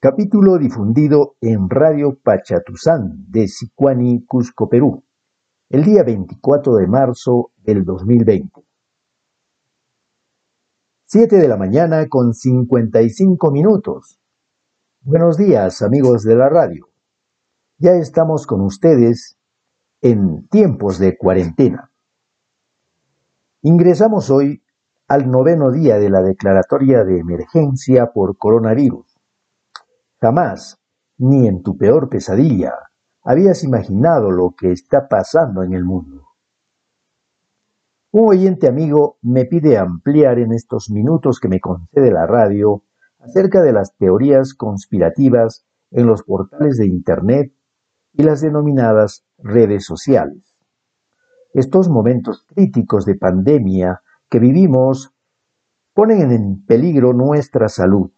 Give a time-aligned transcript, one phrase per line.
[0.00, 5.02] Capítulo difundido en Radio Pachatuzán de Sicuani, Cusco, Perú,
[5.70, 8.64] el día 24 de marzo del 2020.
[11.04, 14.20] 7 de la mañana con 55 minutos.
[15.00, 16.88] Buenos días, amigos de la radio.
[17.78, 19.36] Ya estamos con ustedes
[20.00, 21.90] en tiempos de cuarentena.
[23.62, 24.62] Ingresamos hoy
[25.08, 29.07] al noveno día de la declaratoria de emergencia por coronavirus
[30.20, 30.80] Jamás,
[31.16, 32.74] ni en tu peor pesadilla,
[33.22, 36.28] habías imaginado lo que está pasando en el mundo.
[38.10, 42.84] Un oyente amigo me pide ampliar en estos minutos que me concede la radio
[43.20, 47.52] acerca de las teorías conspirativas en los portales de Internet
[48.12, 50.56] y las denominadas redes sociales.
[51.54, 55.12] Estos momentos críticos de pandemia que vivimos
[55.94, 58.10] ponen en peligro nuestra salud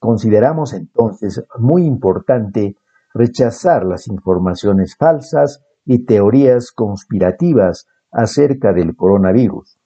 [0.00, 2.74] Consideramos entonces muy importante
[3.12, 9.78] rechazar las informaciones falsas y teorías conspirativas acerca del coronavirus.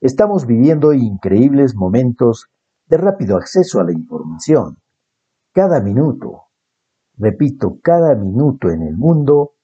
[0.00, 2.48] Estamos viviendo increíbles momentos
[2.86, 4.78] de rápido acceso a la información.
[5.52, 6.44] Cada minuto,
[7.18, 9.56] repito, cada minuto en el mundo,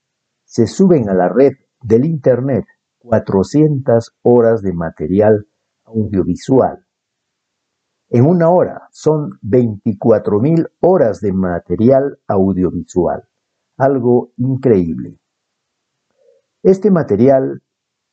[0.44, 2.66] se suben a la red del Internet
[2.98, 5.46] 400 horas de material
[5.86, 6.84] audiovisual
[8.10, 13.28] en una hora son 24.000 horas de material audiovisual,
[13.76, 15.18] algo increíble.
[16.62, 17.62] Este material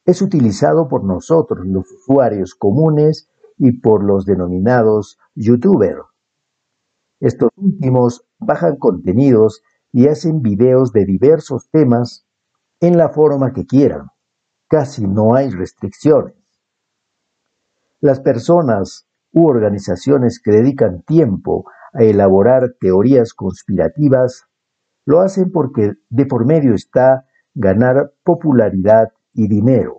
[0.06, 6.04] es utilizado por nosotros, los usuarios comunes, y por los denominados youtubers.
[7.20, 12.26] Estos últimos bajan contenidos y hacen videos de diversos temas
[12.82, 14.10] en la forma que quieran.
[14.68, 16.36] Casi no hay restricciones.
[18.02, 24.46] Las personas u organizaciones que dedican tiempo a elaborar teorías conspirativas,
[25.06, 29.98] lo hacen porque de por medio está ganar popularidad y dinero.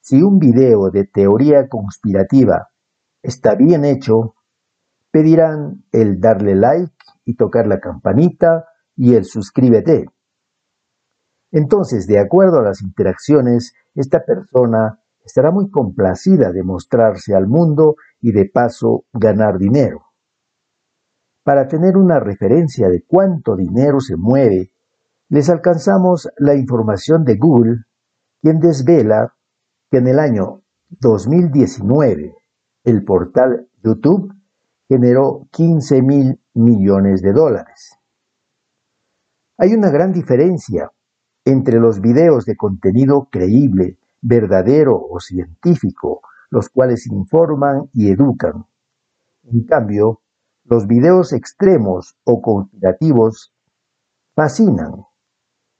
[0.00, 2.68] Si un video de teoría conspirativa
[3.20, 4.36] está bien hecho,
[5.10, 6.94] pedirán el darle like
[7.24, 10.06] y tocar la campanita y el suscríbete.
[11.50, 17.96] Entonces, de acuerdo a las interacciones, esta persona estará muy complacida de mostrarse al mundo
[18.20, 20.06] y de paso ganar dinero.
[21.42, 24.72] Para tener una referencia de cuánto dinero se mueve,
[25.28, 27.84] les alcanzamos la información de Google,
[28.40, 29.36] quien desvela
[29.90, 32.34] que en el año 2019
[32.84, 34.32] el portal YouTube
[34.88, 37.96] generó 15 mil millones de dólares.
[39.56, 40.90] Hay una gran diferencia
[41.44, 48.66] entre los videos de contenido creíble, verdadero o científico los cuales informan y educan.
[49.44, 50.22] En cambio,
[50.64, 53.54] los videos extremos o conspirativos
[54.34, 55.04] fascinan.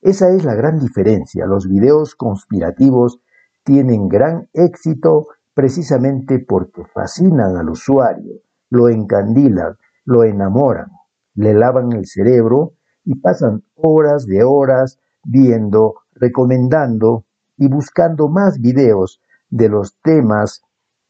[0.01, 1.45] Esa es la gran diferencia.
[1.45, 3.21] Los videos conspirativos
[3.65, 8.41] tienen gran éxito precisamente porque fascinan al usuario,
[8.71, 10.89] lo encandilan, lo enamoran,
[11.35, 12.75] le lavan el cerebro
[13.05, 17.27] y pasan horas de horas viendo, recomendando
[17.61, 20.63] y buscando más videos de los temas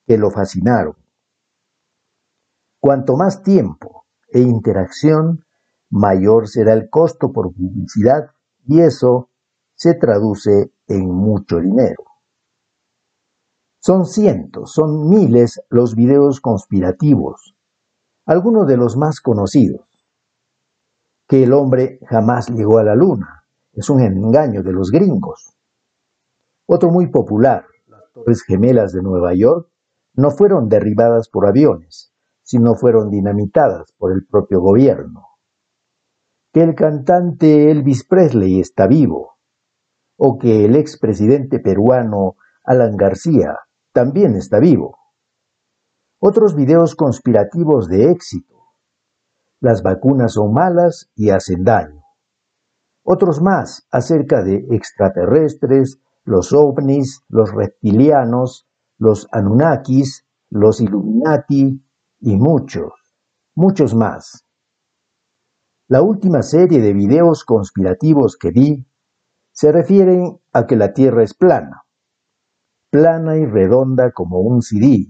[0.05, 0.97] que lo fascinaron.
[2.81, 5.45] Cuanto más tiempo e interacción,
[5.91, 8.31] mayor será el costo por publicidad
[8.67, 9.31] y eso
[9.75, 12.05] se traduce en mucho dinero.
[13.79, 17.55] Son cientos, son miles los videos conspirativos,
[18.27, 19.87] algunos de los más conocidos.
[21.29, 25.57] Que el hombre jamás llegó a la luna, es un engaño de los gringos.
[26.73, 27.65] Otro muy popular,
[28.15, 29.69] Torres Gemelas de Nueva York
[30.15, 35.31] no fueron derribadas por aviones, sino fueron dinamitadas por el propio gobierno.
[36.53, 39.39] Que el cantante Elvis Presley está vivo,
[40.17, 43.59] o que el expresidente peruano Alan García
[43.93, 44.97] también está vivo.
[46.21, 48.55] Otros videos conspirativos de éxito.
[49.59, 52.05] Las vacunas son malas y hacen daño.
[53.03, 58.67] Otros más acerca de extraterrestres, los ovnis, los reptilianos,
[58.99, 61.83] los Anunnakis, los Illuminati
[62.21, 62.93] y muchos,
[63.55, 64.45] muchos más.
[65.89, 68.87] La última serie de videos conspirativos que vi
[69.53, 71.85] se refieren a que la Tierra es plana,
[72.91, 75.09] plana y redonda como un CD.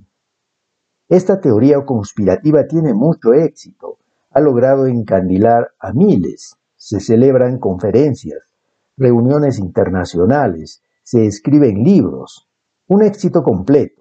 [1.09, 3.99] Esta teoría conspirativa tiene mucho éxito,
[4.31, 8.55] ha logrado encandilar a miles, se celebran conferencias,
[8.97, 12.49] reuniones internacionales, se escriben libros,
[12.87, 14.01] un éxito completo.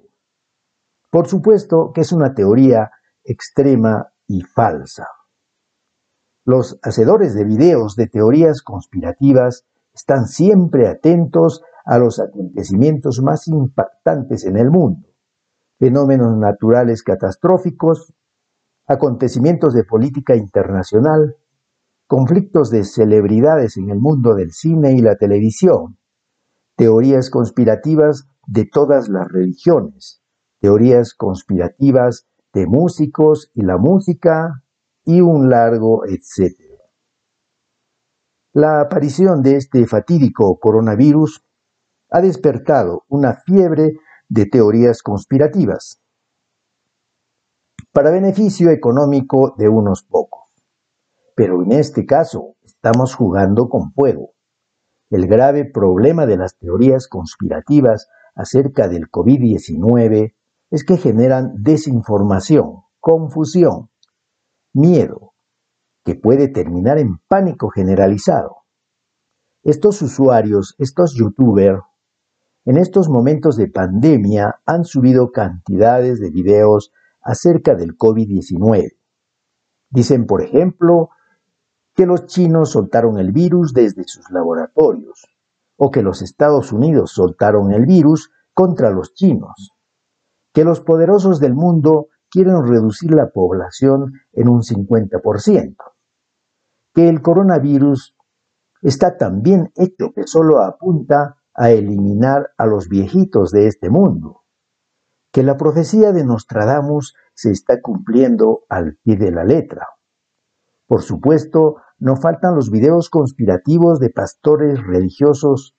[1.09, 2.91] Por supuesto que es una teoría
[3.23, 5.07] extrema y falsa.
[6.45, 14.45] Los hacedores de videos de teorías conspirativas están siempre atentos a los acontecimientos más impactantes
[14.45, 15.07] en el mundo,
[15.79, 18.13] fenómenos naturales catastróficos,
[18.85, 21.37] acontecimientos de política internacional,
[22.05, 25.97] conflictos de celebridades en el mundo del cine y la televisión,
[26.79, 30.21] teorías conspirativas de todas las religiones,
[30.61, 34.63] teorías conspirativas de músicos y la música
[35.03, 36.85] y un largo etcétera.
[38.53, 41.43] La aparición de este fatídico coronavirus
[42.11, 43.95] ha despertado una fiebre
[44.29, 46.01] de teorías conspirativas
[47.91, 50.47] para beneficio económico de unos pocos.
[51.35, 54.31] Pero en este caso estamos jugando con fuego.
[55.09, 60.35] El grave problema de las teorías conspirativas acerca del COVID-19
[60.69, 63.89] es que generan desinformación, confusión,
[64.73, 65.33] miedo,
[66.03, 68.57] que puede terminar en pánico generalizado.
[69.63, 71.81] Estos usuarios, estos youtubers,
[72.65, 76.91] en estos momentos de pandemia han subido cantidades de videos
[77.21, 78.95] acerca del COVID-19.
[79.89, 81.09] Dicen, por ejemplo,
[81.99, 85.27] que los chinos soltaron el virus desde sus laboratorios
[85.75, 89.73] o que los Estados Unidos soltaron el virus contra los chinos,
[90.53, 95.75] que los poderosos del mundo quieren reducir la población en un 50%,
[96.93, 98.15] que el coronavirus
[98.81, 104.45] está tan bien hecho que solo apunta a eliminar a los viejitos de este mundo,
[105.33, 109.98] que la profecía de Nostradamus se está cumpliendo al pie de la letra.
[110.89, 115.75] Por supuesto, no faltan los videos conspirativos de pastores religiosos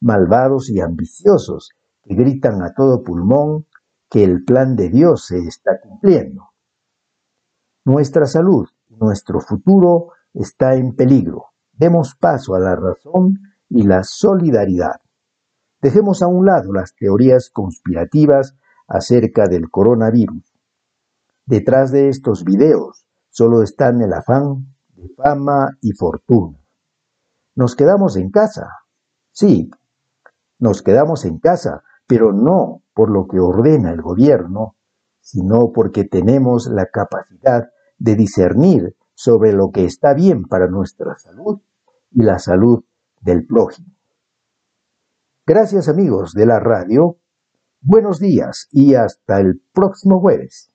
[0.00, 1.70] malvados y ambiciosos
[2.02, 3.66] que gritan a todo pulmón
[4.10, 6.48] que el plan de Dios se está cumpliendo.
[7.84, 11.50] Nuestra salud y nuestro futuro está en peligro.
[11.72, 13.38] Demos paso a la razón
[13.68, 15.02] y la solidaridad.
[15.80, 18.56] Dejemos a un lado las teorías conspirativas
[18.88, 20.52] acerca del coronavirus.
[21.44, 23.05] Detrás de estos videos
[23.36, 24.66] solo están el afán
[24.96, 26.58] de fama y fortuna.
[27.54, 28.66] Nos quedamos en casa.
[29.30, 29.70] Sí,
[30.58, 34.76] nos quedamos en casa, pero no por lo que ordena el gobierno,
[35.20, 37.68] sino porque tenemos la capacidad
[37.98, 41.60] de discernir sobre lo que está bien para nuestra salud
[42.12, 42.84] y la salud
[43.20, 43.92] del prójimo.
[45.46, 47.18] Gracias amigos de la radio,
[47.82, 50.70] buenos días y hasta el próximo jueves.